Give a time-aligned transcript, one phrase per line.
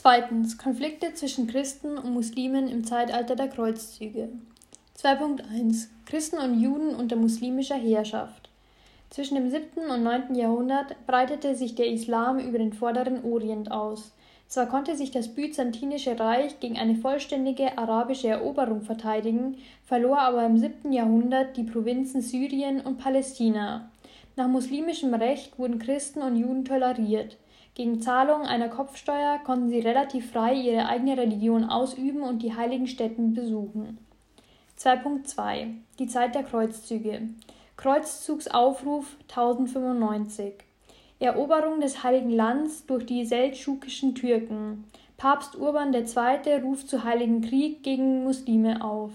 [0.00, 0.58] Zweitens.
[0.58, 4.28] Konflikte zwischen Christen und Muslimen im Zeitalter der Kreuzzüge.
[4.96, 8.48] 2.1 Christen und Juden unter muslimischer Herrschaft.
[9.10, 9.90] Zwischen dem 7.
[9.90, 10.36] und 9.
[10.36, 14.12] Jahrhundert breitete sich der Islam über den vorderen Orient aus.
[14.46, 20.58] Zwar konnte sich das Byzantinische Reich gegen eine vollständige arabische Eroberung verteidigen, verlor aber im
[20.58, 20.92] 7.
[20.92, 23.90] Jahrhundert die Provinzen Syrien und Palästina.
[24.36, 27.36] Nach muslimischem Recht wurden Christen und Juden toleriert.
[27.78, 32.88] Gegen Zahlung einer Kopfsteuer konnten sie relativ frei ihre eigene Religion ausüben und die heiligen
[32.88, 33.98] Stätten besuchen.
[34.76, 37.28] 2.2 Die Zeit der Kreuzzüge
[37.76, 40.54] Kreuzzugsaufruf 1095
[41.20, 44.82] Eroberung des Heiligen Lands durch die seldschukischen Türken.
[45.16, 46.54] Papst Urban II.
[46.64, 49.12] ruft zu Heiligen Krieg gegen Muslime auf.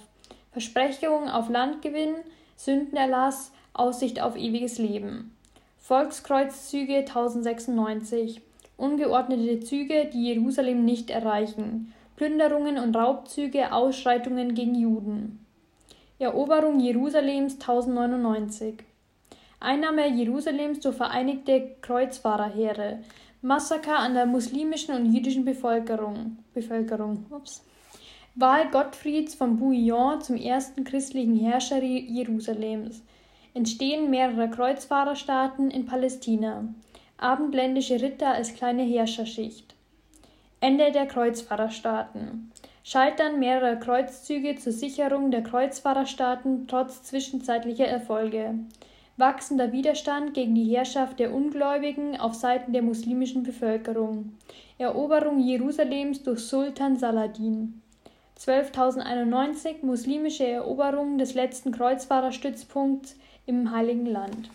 [0.54, 2.16] Versprechung auf Landgewinn,
[2.56, 5.36] Sündenerlass, Aussicht auf ewiges Leben.
[5.80, 8.42] Volkskreuzzüge 1096.
[8.77, 11.94] Ungeordnete Züge, die Jerusalem nicht erreichen.
[12.16, 15.45] Plünderungen und Raubzüge, Ausschreitungen gegen Juden.
[16.20, 18.83] Eroberung Jerusalems 1099.
[19.59, 23.00] Einnahme Jerusalems durch vereinigte Kreuzfahrerheere,
[23.42, 27.66] Massaker an der muslimischen und jüdischen Bevölkerung, Bevölkerung ups.
[28.36, 33.03] Wahl Gottfrieds von Bouillon zum ersten christlichen Herrscher Jerusalems,
[33.53, 36.73] Entstehen mehrerer Kreuzfahrerstaaten in Palästina,
[37.24, 39.74] abendländische Ritter als kleine Herrscherschicht,
[40.60, 42.52] Ende der Kreuzfahrerstaaten,
[42.84, 48.56] Scheitern mehrerer Kreuzzüge zur Sicherung der Kreuzfahrerstaaten trotz zwischenzeitlicher Erfolge,
[49.16, 54.34] wachsender Widerstand gegen die Herrschaft der Ungläubigen auf Seiten der muslimischen Bevölkerung,
[54.78, 57.82] Eroberung Jerusalems durch Sultan Saladin.
[58.38, 64.50] 12.091 muslimische Eroberung des letzten Kreuzfahrerstützpunkts im Heiligen Land.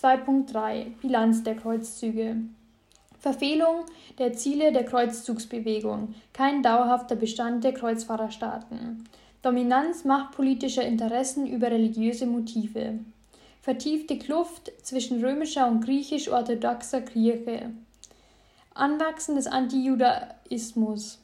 [0.00, 2.36] 2.3 Bilanz der Kreuzzüge
[3.18, 3.84] Verfehlung
[4.18, 9.06] der Ziele der Kreuzzugsbewegung, kein dauerhafter Bestand der Kreuzfahrerstaaten.
[9.42, 13.00] Dominanz machtpolitischer Interessen über religiöse Motive.
[13.60, 17.70] Vertiefte Kluft zwischen römischer und griechisch-orthodoxer Kirche.
[18.72, 21.18] Anwachsen des Antijudaismus.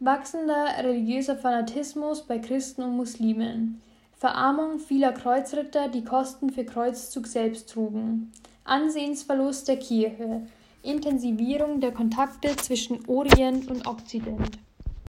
[0.00, 3.80] Wachsender religiöser Fanatismus bei Christen und Muslimen.
[4.18, 8.32] Verarmung vieler Kreuzritter, die Kosten für Kreuzzug selbst trugen.
[8.64, 10.44] Ansehensverlust der Kirche.
[10.82, 14.58] Intensivierung der Kontakte zwischen Orient und Okzident.